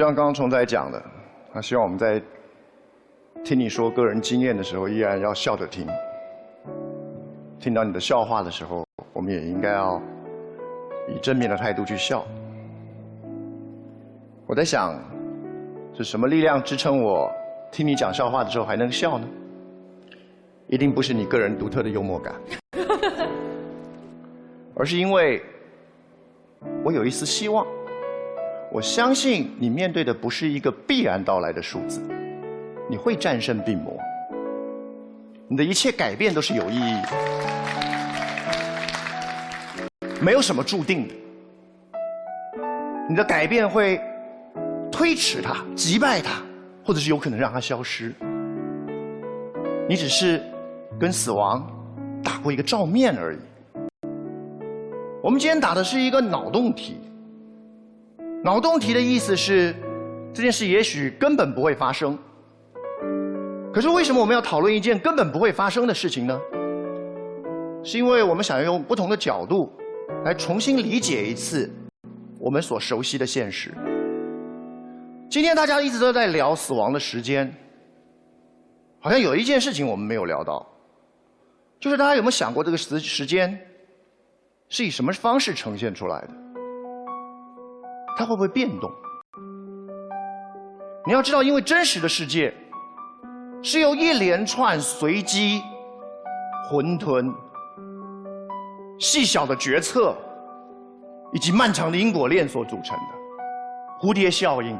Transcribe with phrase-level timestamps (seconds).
[0.00, 1.02] 就像刚刚虫仔讲的，
[1.52, 2.18] 他希望我们在
[3.44, 5.86] 听你说个人经验的时候，依然要笑着听；
[7.58, 8.82] 听到你的笑话的时候，
[9.12, 10.00] 我们也应该要
[11.06, 12.24] 以正面的态度去笑。
[14.46, 14.98] 我在想，
[15.92, 17.30] 是什么力量支撑我
[17.70, 19.28] 听你讲笑话的时候还能笑呢？
[20.68, 22.34] 一定不是你个人独特的幽默感，
[24.74, 25.42] 而是因为
[26.82, 27.66] 我有一丝希望。
[28.72, 32.00] 我相信你面对的不是一个必然到来的数字，
[32.88, 33.98] 你会战胜病魔。
[35.48, 37.08] 你的一切改变都是有意义的，
[40.20, 41.14] 没有什么注定的。
[43.08, 44.00] 你的改变会
[44.92, 46.40] 推迟它、击败它，
[46.84, 48.14] 或者是有可能让它消失。
[49.88, 50.40] 你只是
[50.96, 51.68] 跟死亡
[52.22, 53.38] 打过一个照面而已。
[55.20, 56.98] 我们今天打的是一个脑洞题。
[58.42, 59.74] 脑洞题的意思是，
[60.32, 62.18] 这件事也许根本不会发生。
[63.70, 66.40] 可是为什么我们要讨论一件根本不会发生的事情呢？
[67.84, 69.70] 是因为我们想要用不同的角度，
[70.24, 71.70] 来重新理解一次
[72.38, 73.74] 我们所熟悉的现实。
[75.28, 77.54] 今天大家一直都在聊死亡的时间，
[79.00, 80.66] 好像有一件事情我们没有聊到，
[81.78, 83.60] 就是大家有没有想过这个时时间
[84.70, 86.30] 是以什么方式呈现出来的？
[88.16, 88.90] 它会不会变动？
[91.06, 92.54] 你要知道，因为真实的世界
[93.62, 95.62] 是由一连串随机、
[96.68, 97.32] 混沌、
[98.98, 100.14] 细小的决策
[101.32, 103.98] 以及漫长的因果链所组成的。
[103.98, 104.78] 蝴蝶效应，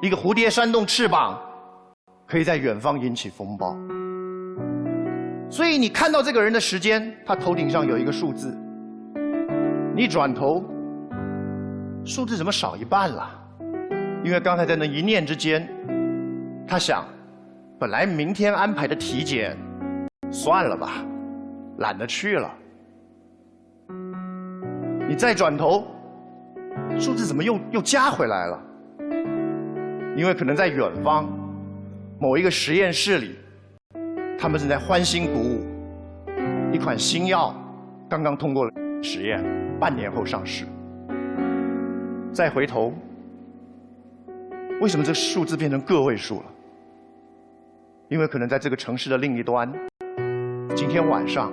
[0.00, 1.38] 一个蝴蝶扇动翅膀，
[2.26, 3.76] 可以在远方引起风暴。
[5.50, 8.56] 所以你看到这个人的时间，他头顶上有一个数字，
[9.94, 10.64] 你转头。
[12.08, 13.30] 数字怎么少一半了？
[14.24, 15.68] 因为刚才在那一念之间，
[16.66, 17.04] 他想，
[17.78, 19.54] 本来明天安排的体检，
[20.30, 21.04] 算了吧，
[21.80, 22.50] 懒得去了。
[25.06, 25.86] 你再转头，
[26.98, 28.58] 数字怎么又又加回来了？
[30.16, 31.28] 因为可能在远方，
[32.18, 33.38] 某一个实验室里，
[34.38, 35.66] 他们正在欢欣鼓舞，
[36.72, 37.54] 一款新药
[38.08, 38.72] 刚刚通过了
[39.02, 39.44] 实验，
[39.78, 40.64] 半年后上市。
[42.32, 42.92] 再回头，
[44.80, 46.46] 为什么这数字变成个位数了？
[48.08, 49.70] 因为可能在这个城市的另一端，
[50.74, 51.52] 今天晚上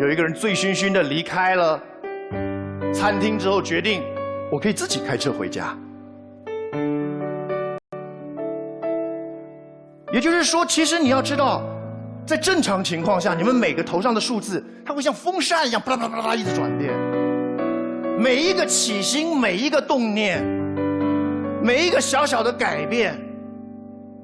[0.00, 1.80] 有一个人醉醺醺的离开了
[2.92, 4.02] 餐厅之后，决定
[4.50, 5.76] 我可以自己开车回家。
[10.12, 11.62] 也就是说，其实你要知道，
[12.26, 17.09] 在正常情况下，你们每个头上的数字，它会像风扇一样，啪啦啪啦啪啦一直转变。
[18.20, 20.44] 每一个起心，每一个动念，
[21.62, 23.18] 每一个小小的改变，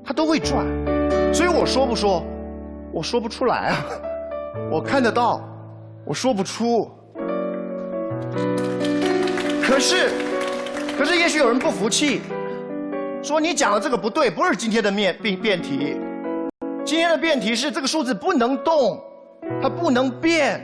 [0.04, 0.66] 它都会转。
[1.32, 2.22] 所以我说不说，
[2.92, 3.86] 我说不出来啊。
[4.70, 5.42] 我看得到，
[6.04, 6.90] 我说不出。
[9.62, 10.10] 可是，
[10.98, 12.20] 可是，也许有人不服气，
[13.22, 15.96] 说你讲的这个不对，不是今天的面辩辩题。
[16.84, 19.02] 今天的辩题是这个数字不能动，
[19.62, 20.60] 它不能变，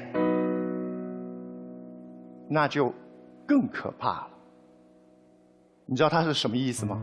[2.47, 2.93] 那就。
[3.53, 4.29] 更可怕了，
[5.85, 6.99] 你知道它是什么意思吗？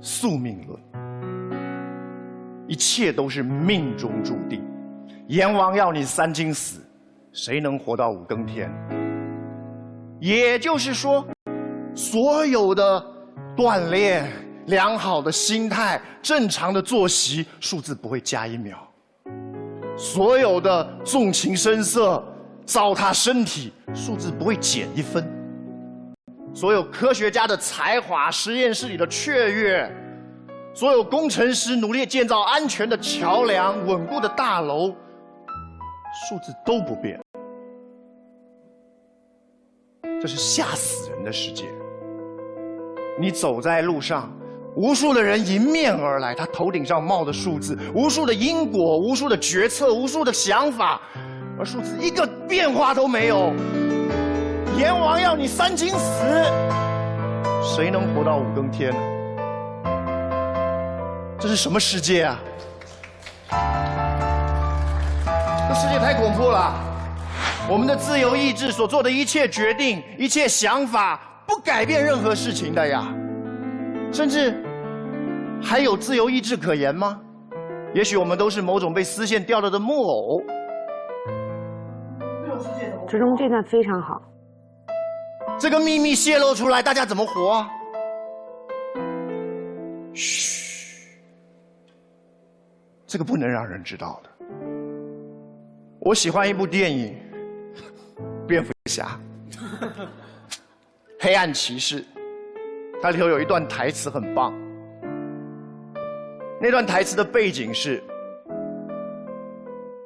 [0.00, 0.76] 宿命论，
[2.66, 4.60] 一切都是命中注定。
[5.28, 6.80] 阎王要你三更死，
[7.30, 8.68] 谁能活到五更天？
[10.18, 11.24] 也就是说，
[11.94, 13.06] 所有的
[13.56, 14.28] 锻炼、
[14.66, 18.76] 良好的心态、正常的作息，数字不会加一秒；
[19.96, 22.20] 所有的纵情声色。
[22.68, 25.26] 糟蹋身体，数字不会减一分。
[26.52, 29.90] 所有科学家的才华，实验室里的雀跃，
[30.74, 34.90] 所有工程师努力建造安全的桥梁、稳固的大楼，
[36.28, 37.18] 数字都不变。
[40.20, 41.64] 这是吓死人的世界。
[43.18, 44.30] 你走在路上，
[44.76, 51.00] 无数的人迎面而来，他头顶上冒的数字，无数的因果，无数的决策，无数的想法。
[51.58, 53.52] 而数字一个变化都没有，
[54.78, 56.24] 阎王要你三更死，
[57.62, 58.98] 谁能活到五更天呢？
[61.40, 62.38] 这是什么世界啊？
[65.68, 66.72] 这世界太恐怖了！
[67.68, 73.04] 我们的自由意志所做的一切决定、一切想法，不改变任何事情的呀。
[74.12, 74.62] 甚至
[75.60, 77.18] 还有自由意志可言吗？
[77.94, 80.40] 也许我们都是某种被丝线吊着的木偶。
[83.08, 84.22] 子中这段非常好。
[85.58, 87.66] 这个秘密泄露出来，大家怎么活？
[90.12, 91.18] 嘘，
[93.06, 94.30] 这个不能让人知道的。
[96.00, 97.16] 我喜欢一部电影
[98.46, 99.18] 《蝙蝠侠》，
[101.18, 102.04] 黑暗骑士，
[103.02, 104.52] 它里头有一段台词很棒。
[106.60, 108.02] 那段台词的背景是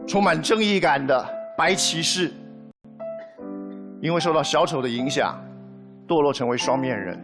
[0.07, 1.27] 充满正义感的
[1.57, 2.31] 白骑士，
[4.03, 5.41] 因为受到小丑的影响，
[6.09, 7.17] 堕落成为双面人。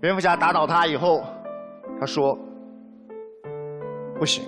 [0.00, 1.24] 蝙蝠侠打倒他以后，
[1.98, 2.38] 他说
[4.16, 4.44] ：“不行，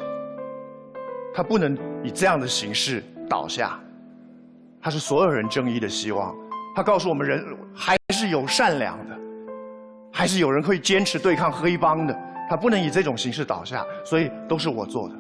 [1.34, 3.76] 他不能以这样的形式倒下。
[4.80, 6.32] 他是所有人正义的希望。
[6.72, 9.18] 他告诉我们，人还是有善良的，
[10.12, 12.16] 还是有人可以坚持对抗黑帮的。”
[12.48, 15.16] 他不能以这种形式倒下，所以都是我做的，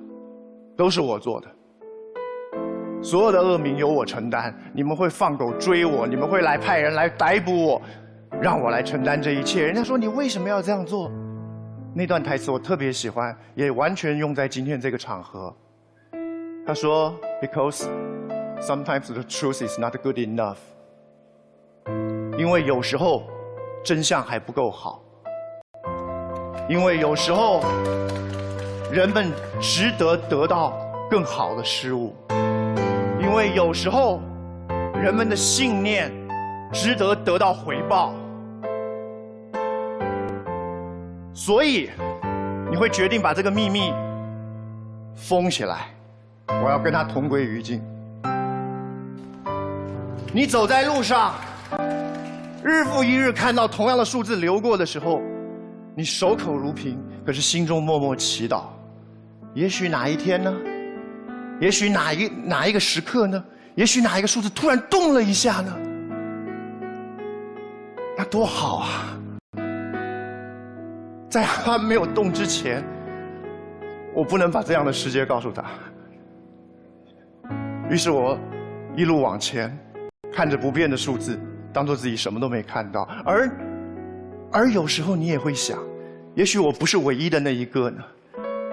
[0.76, 1.48] 都是我做的。
[3.02, 7.82] 所有的恶名由我承担，你们会放狗追我，你们会来派人来逮捕我，
[8.40, 9.66] 让我来承担这一切。
[9.66, 11.10] 人家说你为什么要这样做？
[11.94, 15.54] 那段台词我特别喜欢，也完全用在今天这个场合。
[16.64, 17.12] 他说
[17.42, 17.86] ：“Because
[18.60, 20.58] sometimes the truth is not good enough。”
[22.38, 23.24] 因为有时候
[23.84, 25.02] 真相还不够好。
[26.68, 27.60] 因为有时候，
[28.92, 30.72] 人们值得得到
[31.10, 32.14] 更好的事物；
[33.22, 34.20] 因为有时候，
[34.96, 36.12] 人们的信念
[36.72, 38.12] 值得得到回报。
[41.32, 41.88] 所以，
[42.68, 43.94] 你会决定把这个秘密
[45.14, 45.86] 封起来。
[46.48, 47.80] 我要跟他同归于尽。
[50.32, 51.34] 你走在路上，
[52.64, 55.22] 日复一日看到同样的数字流过的时候。
[55.94, 58.62] 你守口如瓶，可是心中默默祈祷。
[59.54, 60.52] 也许哪一天呢？
[61.62, 63.44] 也许哪一哪一个时刻呢？
[63.76, 65.72] 也许哪一个数字突然动了一下呢？
[68.18, 69.16] 那多好啊！
[71.30, 72.82] 在他没有动之前，
[74.12, 75.64] 我不能把这样的世界告诉他。
[77.88, 78.36] 于是我
[78.96, 79.72] 一路往前，
[80.32, 81.38] 看着不变的数字，
[81.72, 83.48] 当做自己什么都没看到，而。
[84.50, 85.78] 而有时候你也会想，
[86.34, 88.02] 也许我不是唯一的那一个呢，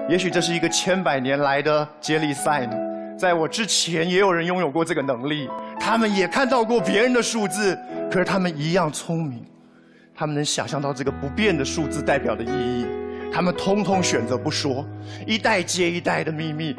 [0.09, 2.75] 也许这是一个千百年来的接力赛呢，
[3.15, 5.47] 在我之前也有人拥有过这个能力，
[5.79, 7.77] 他们也看到过别人的数字，
[8.09, 9.45] 可是他们一样聪明，
[10.15, 12.87] 他们能想象到这个不变的数字代表的意义，
[13.31, 14.83] 他们通通选择不说，
[15.27, 16.75] 一代接一代的秘密，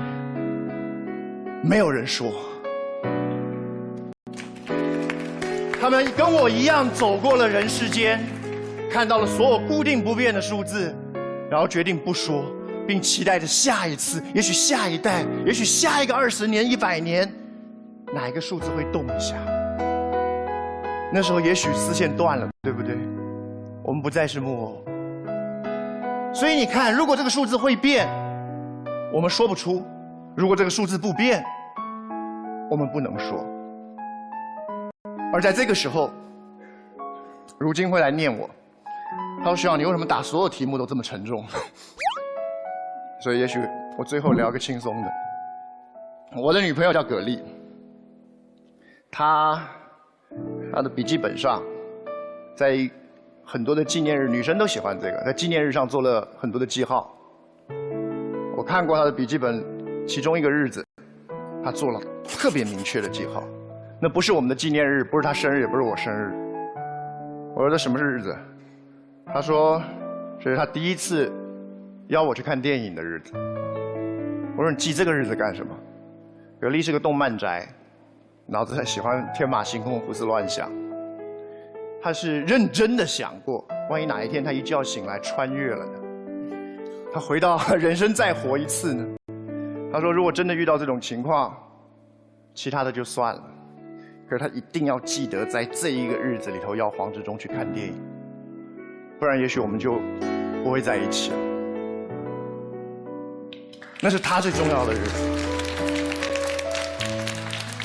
[1.62, 2.32] 没有人说，
[5.80, 8.20] 他们跟我一样走过了人世间。
[8.90, 10.92] 看到了所有固定不变的数字，
[11.48, 12.44] 然后决定不说，
[12.90, 17.32] 并期待着下一次，也许下一代，也许下一个二十年、一百年，
[18.12, 19.37] 哪一个数字会动一下？
[21.12, 22.96] 那时候也许丝线断了，对不对？
[23.84, 24.84] 我们不再是木偶。
[26.34, 28.08] 所以你看，如果这个数字会变，
[29.14, 29.84] 我们说不出；
[30.37, 31.44] 如果这个数字不变，
[32.69, 33.46] 我们不能说。
[35.32, 36.10] 而在这个时候，
[37.56, 38.50] 如今会来念我。
[39.38, 41.46] 他说：“徐，你为什么答所有题目都这么沉重？”
[43.22, 43.58] 所以也许
[43.99, 45.08] 我最后聊个轻松的。
[46.40, 47.43] 我的女朋友叫葛丽，
[49.11, 49.62] 她
[50.72, 51.62] 她的笔记本上，
[52.55, 52.88] 在
[53.44, 57.14] 很多的纪念日，女生都喜欢这个，在纪念日上做了很多的记号。
[58.56, 59.64] 我看过她的笔记本，
[60.06, 60.87] 其中一个日子，
[61.64, 63.42] 她做了特别明确的记号。
[64.00, 66.33] 那不是我们的纪念日，不是她生日，也不是我生日。
[67.54, 68.35] 我说：“这什么日子？”
[69.26, 69.83] 他说
[70.40, 71.30] ：“这是他第一次
[72.11, 73.33] 邀我去看电影的日子。”
[74.57, 75.75] 我说：“你记这个日子干什么？”
[76.61, 77.67] 格力是个动漫宅，
[78.47, 80.71] 脑子喜欢天马行空、胡思乱想。
[82.02, 85.93] 他是认真的想过，万一哪一天他一觉醒来穿越了呢？
[87.12, 89.07] 他回到 人生再活一次呢？
[89.93, 91.57] 他说：“如果真的遇到这种情况，
[92.55, 93.43] 其他的就算了。
[94.29, 97.95] 可是他一定要记得在这一个日子里头邀黄志忠去看电影。”
[99.19, 99.99] 不然，也许我们就
[100.64, 101.50] 不会在一起了。
[104.00, 105.12] 那是他最重要的日子。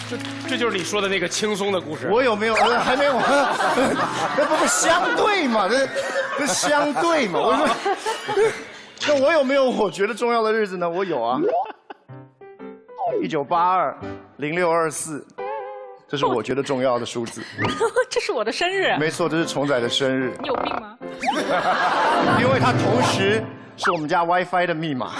[0.10, 0.17] 这
[0.48, 2.07] 这就是你说的那个轻松的故事。
[2.12, 2.55] 我有没有？
[2.55, 3.13] 还没有。
[3.19, 5.67] 那不不相对嘛？
[5.67, 5.88] 这
[6.39, 7.39] 这相对嘛？
[7.39, 7.67] 我说，
[9.07, 10.89] 那我有没有我觉得重要的日子呢？
[10.89, 11.39] 我有啊。
[13.22, 13.98] 一九八二
[14.38, 15.25] 零六二四。
[16.07, 17.41] 这是我觉得重要的数字。
[18.10, 18.95] 这是我的生日。
[19.00, 20.38] 没错，这是虫仔的生日。
[20.39, 20.98] 你有病吗？
[22.39, 23.43] 因为它同时
[23.75, 25.13] 是我们家 WiFi 的密码。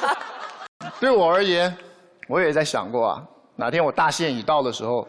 [1.00, 1.74] 对我而言，
[2.28, 3.22] 我也在想过啊，
[3.56, 5.06] 哪天我大限已到的时候，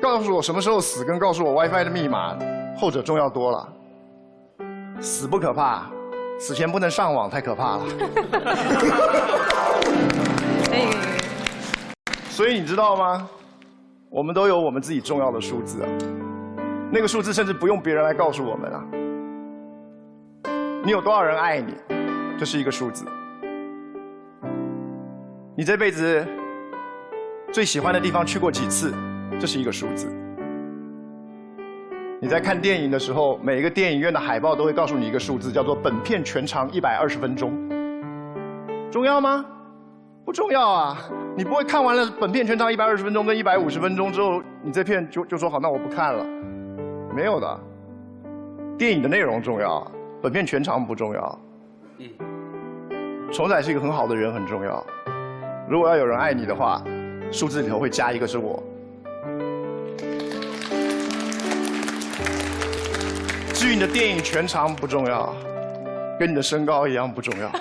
[0.00, 2.36] 告诉我什么时候死，跟告诉我 WiFi 的密码，
[2.76, 3.68] 后者重要多了。
[5.00, 5.90] 死不可怕，
[6.38, 7.84] 死前不能上网太可怕了。
[12.30, 13.28] 所以你知道吗？
[14.08, 15.88] 我们都有我们自己重要的数字啊，
[16.90, 18.82] 那个数字甚至不用别人来告诉我们啊。
[20.84, 21.74] 你有多少人爱你，
[22.38, 23.04] 这是一个数字。
[25.56, 26.26] 你这辈子
[27.50, 28.92] 最喜欢的地方去过几次，
[29.40, 30.06] 这是一个数字。
[32.20, 37.52] 你在看电影的时候，每一个电影院的海报都会告诉你一个数字，叫做本片全长一百二十分钟。
[38.90, 39.44] 重要吗？
[40.24, 40.98] 不重要啊！
[41.36, 46.26] 你不会看完了本片全长一百二十分钟跟一百五十分钟之后，你这片就就说好，那我不看了。
[47.14, 47.60] 没有的，
[48.76, 49.86] 电影的内容重要，
[50.20, 51.40] 本片全长不重要。
[51.98, 54.84] 嗯，虫仔是一个很好的人，很重要。
[55.68, 56.82] 如果要有人爱你的话，
[57.32, 58.62] 数字里头会加一个是我。
[63.54, 65.34] 至于你的电影全长不重要，
[66.18, 67.48] 跟你的身高一样不重要。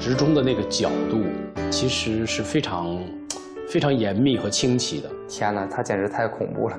[0.00, 1.26] 直中的那个角度，
[1.70, 2.98] 其实是非常、
[3.68, 5.10] 非常严密和清奇的。
[5.28, 6.78] 天哪，他简直太恐怖了！